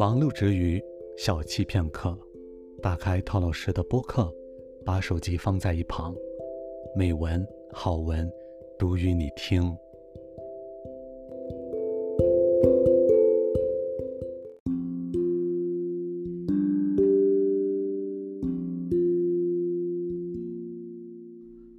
[0.00, 0.82] 忙碌之余，
[1.18, 2.18] 小憩片刻，
[2.80, 4.34] 打开陶老师的播客，
[4.82, 6.14] 把手机放在一旁，
[6.96, 8.26] 美文好文
[8.78, 9.76] 读与你听。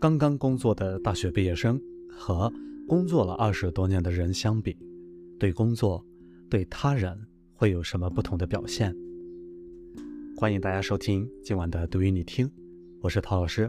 [0.00, 1.80] 刚刚工作的大学毕业生
[2.10, 2.52] 和
[2.88, 4.76] 工作了二十多年的人相比，
[5.38, 6.04] 对工作、
[6.50, 7.16] 对他人
[7.58, 8.94] 会有什么不同的表现？
[10.36, 12.48] 欢迎大家收听今晚的读与你听，
[13.00, 13.68] 我是陶老师。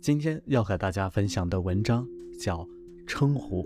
[0.00, 2.06] 今天要和大家分享的文章
[2.38, 2.58] 叫
[3.08, 3.64] 《称呼》。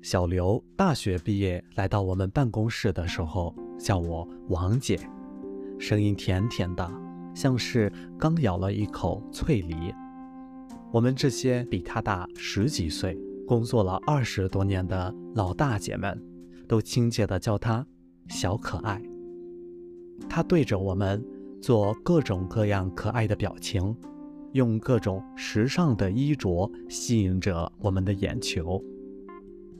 [0.00, 4.96] 小刘大学毕业来到我们办公室的时候，叫我王姐，
[5.76, 6.88] 声音甜甜的。
[7.34, 9.92] 像是刚咬了一口脆梨。
[10.92, 16.16] 我们这些比他大十几岁、工作了二十多年的老大姐们，
[16.66, 17.86] 都亲切地叫他
[18.28, 19.02] “小可爱”。
[20.28, 21.24] 他对着我们
[21.60, 23.96] 做各种各样可爱的表情，
[24.52, 28.82] 用各种时尚的衣着吸引着我们的眼球。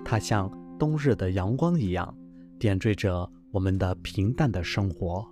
[0.05, 2.15] 他像冬日的阳光一样，
[2.59, 5.27] 点缀着我们的平淡的生活。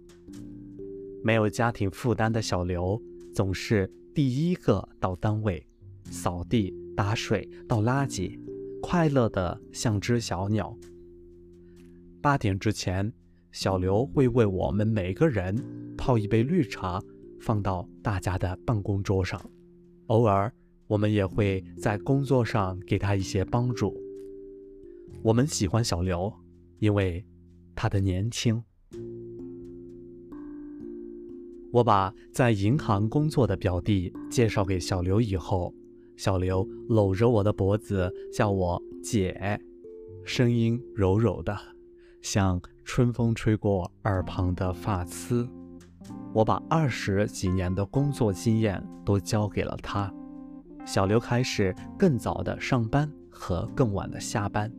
[1.25, 3.01] 没有家庭负担的小刘，
[3.35, 5.67] 总是第一个到单位，
[6.11, 8.39] 扫地、打水、倒垃圾，
[8.81, 10.77] 快乐的像只小鸟。
[12.23, 13.13] 八点之前，
[13.51, 15.57] 小刘会为我们每个人
[15.99, 17.03] 泡一杯绿茶，
[17.41, 19.41] 放到大家的办公桌上。
[20.07, 20.51] 偶尔，
[20.87, 24.01] 我们也会在工作上给他一些帮助。
[25.21, 26.33] 我们喜欢小刘，
[26.79, 27.27] 因为
[27.75, 28.63] 他的年轻。
[31.73, 35.75] 我把在银行工作的表弟介绍给小刘以后，
[36.17, 39.61] 小刘搂着我的脖子叫我姐，
[40.25, 41.57] 声音柔柔的，
[42.23, 45.47] 像春风吹过耳旁的发丝。
[46.33, 50.11] 我把二十几年的工作经验都交给了他，
[50.87, 54.73] 小刘开始更早的上班和更晚的下班，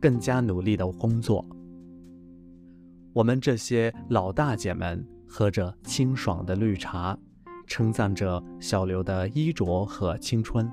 [0.00, 1.44] 更加努力的工作。
[3.12, 5.06] 我们这些老大姐们。
[5.30, 7.14] 喝着清爽的绿茶，
[7.66, 10.66] 称赞着小刘的衣着和青春。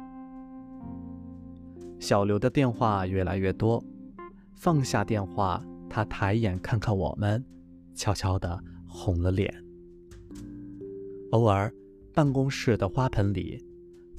[1.99, 3.83] 小刘的电话越来越多，
[4.55, 7.43] 放下电话，他抬眼看看我们，
[7.93, 9.53] 悄悄地红了脸。
[11.31, 11.73] 偶尔，
[12.13, 13.63] 办公室的花盆里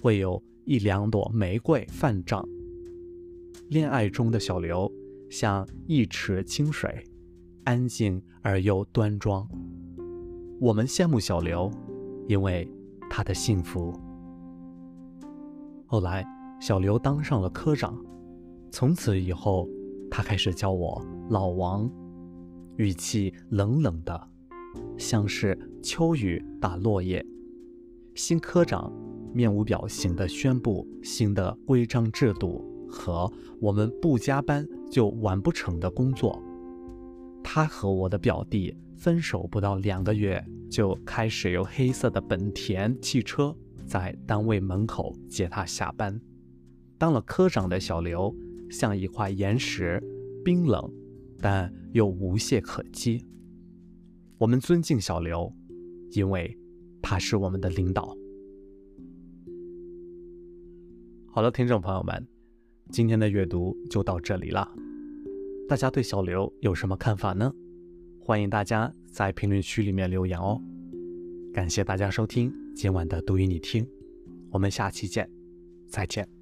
[0.00, 2.46] 会有一两朵玫瑰泛胀。
[3.68, 4.90] 恋爱中的小刘
[5.30, 7.02] 像一池清水，
[7.64, 9.48] 安静而又端庄。
[10.60, 11.70] 我们羡慕小刘，
[12.28, 12.70] 因为
[13.10, 13.92] 他的幸福。
[15.86, 16.24] 后来，
[16.60, 17.98] 小刘当上了科长，
[18.70, 19.68] 从此以后，
[20.10, 21.90] 他开始叫我老王，
[22.76, 24.28] 语气冷冷的，
[24.96, 27.24] 像是秋雨打落叶。
[28.14, 28.92] 新科长
[29.34, 33.30] 面无表情地宣布新的规章制度和
[33.60, 36.42] 我们不加班就完不成的工作。
[37.42, 38.76] 他和我的表弟。
[38.98, 46.18] 分手不到两个月，就开始由黑色的本田汽车在单位门口接他下班。
[46.96, 48.34] 当了科长的小刘
[48.70, 50.02] 像一块岩石，
[50.44, 50.90] 冰冷，
[51.40, 53.24] 但又无懈可击。
[54.38, 55.52] 我们尊敬小刘，
[56.12, 56.56] 因为
[57.02, 58.16] 他是我们的领导。
[61.26, 62.26] 好了，听众朋友们，
[62.90, 64.70] 今天的阅读就到这里了。
[65.68, 67.52] 大家对小刘有什么看法呢？
[68.20, 70.60] 欢迎大家在评论区里面留言哦！
[71.52, 73.88] 感谢大家收听今晚的读与你听，
[74.50, 75.30] 我们下期见，
[75.88, 76.35] 再见。